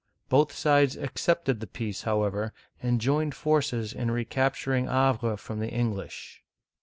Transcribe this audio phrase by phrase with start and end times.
[0.29, 6.41] "Both sides accepted the peace, however, and joined forces in recapturing Havre from the English.